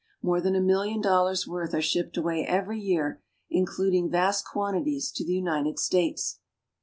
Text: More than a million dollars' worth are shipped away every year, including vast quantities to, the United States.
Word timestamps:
More 0.23 0.41
than 0.41 0.55
a 0.55 0.61
million 0.61 0.99
dollars' 0.99 1.47
worth 1.47 1.75
are 1.75 1.79
shipped 1.83 2.17
away 2.17 2.43
every 2.43 2.79
year, 2.79 3.21
including 3.51 4.09
vast 4.09 4.47
quantities 4.47 5.11
to, 5.11 5.23
the 5.23 5.33
United 5.35 5.77
States. 5.77 6.39